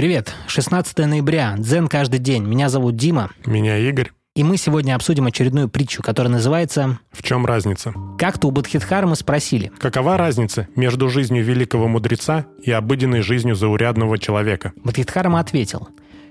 [0.00, 2.42] Привет, 16 ноября, дзен каждый день.
[2.42, 3.32] Меня зовут Дима.
[3.44, 4.12] Меня Игорь.
[4.34, 7.92] И мы сегодня обсудим очередную притчу, которая называется В чем разница?
[8.16, 9.70] «Как-то у Бадхидхармы спросили».
[9.78, 14.72] Какова разница между жизнью великого мудреца и обыденной жизнью заурядного человека?
[14.82, 15.88] Бадхидхарма ответил.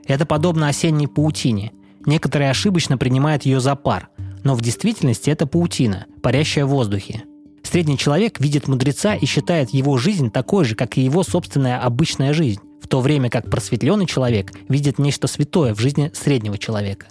[0.07, 1.71] Это подобно осенней паутине.
[2.07, 4.09] Некоторые ошибочно принимают ее за пар,
[4.43, 7.21] но в действительности это паутина, парящая в воздухе.
[7.61, 12.33] Средний человек видит мудреца и считает его жизнь такой же, как и его собственная обычная
[12.33, 17.07] жизнь, то время как просветленный человек видит нечто святое в жизни среднего человека.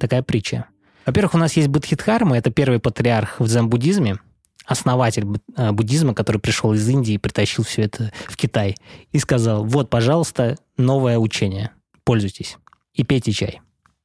[0.00, 0.66] Такая притча.
[1.04, 4.18] Во-первых, у нас есть Бодхидхарма, это первый патриарх в дзен-буддизме,
[4.64, 5.24] основатель
[5.56, 8.74] э, буддизма, который пришел из Индии и притащил все это в Китай,
[9.12, 11.70] и сказал, вот, пожалуйста, новое учение,
[12.04, 12.56] пользуйтесь
[12.92, 13.60] и пейте чай.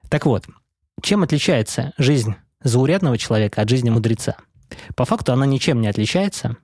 [0.09, 0.45] Так вот,
[1.01, 4.35] чем отличается жизнь заурядного человека от жизни мудреца?
[4.95, 6.57] По факту она ничем не отличается,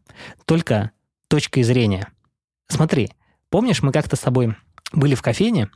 [0.45, 0.91] только
[1.27, 2.09] точкой зрения.
[2.67, 3.11] Смотри,
[3.49, 4.55] помнишь, мы как-то с тобой
[4.93, 5.69] были в кофейне,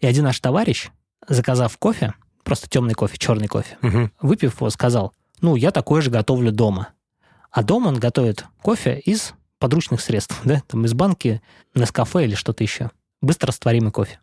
[0.00, 0.88] и один наш товарищ,
[1.28, 2.14] заказав кофе,
[2.44, 4.12] просто темный кофе, черный кофе, Мгм.
[4.20, 6.88] выпив его, сказал, ну, я такой же готовлю дома.
[7.50, 11.40] А дома он готовит кофе из подручных средств, да, там из банки,
[11.74, 12.90] Нескафе или что-то еще.
[13.20, 14.18] Быстро растворимый кофе.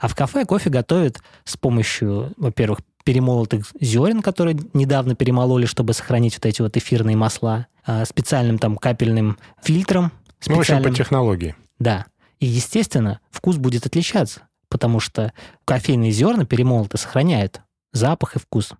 [0.00, 6.34] А в кафе кофе готовят с помощью, во-первых, перемолотых зерен, которые недавно перемололи, чтобы сохранить
[6.34, 10.10] вот эти вот эфирные масла, а, специальным там капельным фильтром.
[10.46, 11.54] Ну, в общем, по технологии.
[11.78, 12.06] Да.
[12.44, 15.32] И, естественно, вкус будет отличаться, потому что
[15.64, 17.62] кофейные зерна перемолоты сохраняют
[17.94, 18.72] запах и вкус.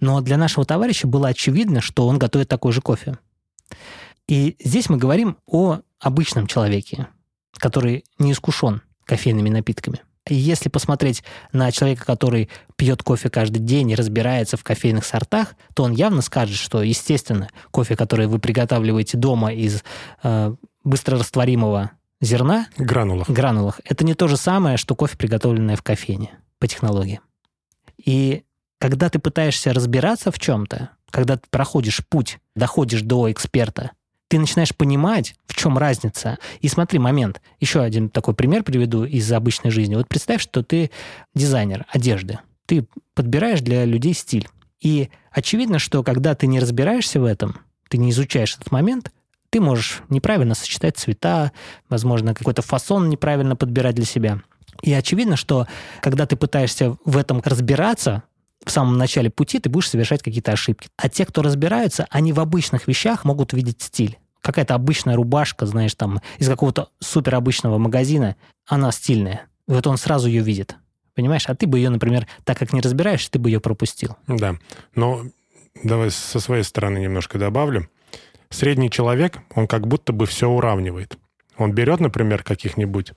[0.00, 3.18] Но для нашего товарища было очевидно, что он готовит такой же кофе.
[4.26, 7.08] И здесь мы говорим о обычном человеке,
[7.58, 10.00] который не искушен кофейными напитками.
[10.26, 15.56] И если посмотреть на человека, который пьет кофе каждый день и разбирается в кофейных сортах,
[15.74, 19.84] то он явно скажет, что, естественно, кофе, который вы приготавливаете дома из
[20.22, 23.28] э, быстрорастворимого зерна, Гранулах.
[23.28, 27.20] гранулах, это не то же самое, что кофе, приготовленное в кофейне по технологии.
[28.04, 28.44] И
[28.78, 33.92] когда ты пытаешься разбираться в чем-то, когда ты проходишь путь, доходишь до эксперта,
[34.28, 36.38] ты начинаешь понимать, в чем разница.
[36.60, 37.40] И смотри, момент.
[37.60, 39.94] Еще один такой пример приведу из обычной жизни.
[39.94, 40.90] Вот представь, что ты
[41.34, 42.38] дизайнер одежды.
[42.66, 44.46] Ты подбираешь для людей стиль.
[44.80, 49.10] И очевидно, что когда ты не разбираешься в этом, ты не изучаешь этот момент,
[49.50, 51.52] ты можешь неправильно сочетать цвета,
[51.88, 54.40] возможно, какой-то фасон неправильно подбирать для себя.
[54.82, 55.66] И очевидно, что
[56.00, 58.22] когда ты пытаешься в этом разбираться,
[58.64, 60.88] в самом начале пути ты будешь совершать какие-то ошибки.
[60.96, 64.18] А те, кто разбираются, они в обычных вещах могут видеть стиль.
[64.42, 69.46] Какая-то обычная рубашка, знаешь, там, из какого-то супер обычного магазина, она стильная.
[69.66, 70.76] Вот он сразу ее видит.
[71.14, 71.46] Понимаешь?
[71.48, 74.16] А ты бы ее, например, так как не разбираешься, ты бы ее пропустил.
[74.28, 74.56] Да.
[74.94, 75.24] Но
[75.82, 77.88] давай со своей стороны немножко добавлю.
[78.58, 81.16] Средний человек, он как будто бы все уравнивает.
[81.58, 83.12] Он берет, например, каких-нибудь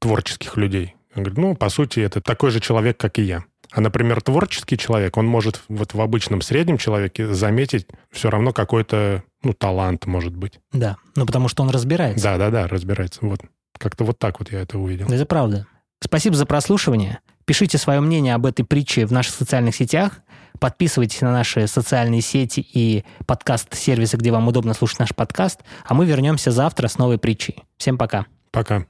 [0.00, 0.96] творческих людей.
[1.14, 3.44] Он говорит, ну, по сути, это такой же человек, как и я.
[3.70, 9.22] А, например, творческий человек, он может вот в обычном среднем человеке заметить все равно какой-то,
[9.44, 10.58] ну, талант, может быть.
[10.72, 12.24] Да, ну потому что он разбирается.
[12.24, 13.20] Да-да-да, разбирается.
[13.22, 13.42] Вот.
[13.78, 15.06] Как-то вот так вот я это увидел.
[15.06, 15.68] Это правда.
[16.02, 17.20] Спасибо за прослушивание.
[17.44, 20.18] Пишите свое мнение об этой притче в наших социальных сетях.
[20.60, 25.60] Подписывайтесь на наши социальные сети и подкаст-сервисы, где вам удобно слушать наш подкаст.
[25.84, 27.64] А мы вернемся завтра с новой притчей.
[27.78, 28.26] Всем пока.
[28.52, 28.84] Пока.